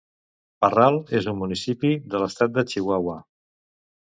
Parral 0.63 0.97
és 1.19 1.27
un 1.31 1.37
municipi 1.41 1.93
de 2.15 2.23
l'estat 2.25 2.57
de 2.57 2.65
Chihuahua. 2.73 3.21